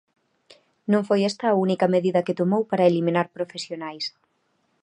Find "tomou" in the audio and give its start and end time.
2.41-2.61